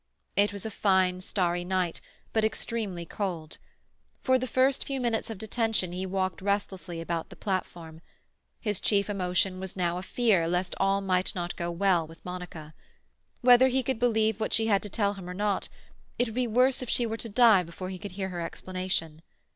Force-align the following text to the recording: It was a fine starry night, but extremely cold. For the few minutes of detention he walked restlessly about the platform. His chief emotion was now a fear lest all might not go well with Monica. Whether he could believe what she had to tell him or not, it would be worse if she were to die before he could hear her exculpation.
It 0.35 0.51
was 0.51 0.65
a 0.65 0.71
fine 0.71 1.21
starry 1.21 1.63
night, 1.63 2.01
but 2.33 2.43
extremely 2.43 3.05
cold. 3.05 3.59
For 4.23 4.39
the 4.39 4.47
few 4.47 4.99
minutes 4.99 5.29
of 5.29 5.37
detention 5.37 5.91
he 5.91 6.07
walked 6.07 6.41
restlessly 6.41 6.99
about 6.99 7.29
the 7.29 7.35
platform. 7.35 8.01
His 8.59 8.79
chief 8.79 9.11
emotion 9.11 9.59
was 9.59 9.75
now 9.75 9.99
a 9.99 10.01
fear 10.01 10.47
lest 10.47 10.73
all 10.79 11.01
might 11.01 11.35
not 11.35 11.55
go 11.55 11.69
well 11.69 12.07
with 12.07 12.25
Monica. 12.25 12.73
Whether 13.41 13.67
he 13.67 13.83
could 13.83 13.99
believe 13.99 14.39
what 14.39 14.53
she 14.53 14.65
had 14.65 14.81
to 14.81 14.89
tell 14.89 15.13
him 15.13 15.29
or 15.29 15.35
not, 15.35 15.69
it 16.17 16.27
would 16.29 16.33
be 16.33 16.47
worse 16.47 16.81
if 16.81 16.89
she 16.89 17.05
were 17.05 17.15
to 17.17 17.29
die 17.29 17.61
before 17.61 17.89
he 17.89 17.99
could 17.99 18.13
hear 18.13 18.29
her 18.29 18.41
exculpation. 18.41 19.21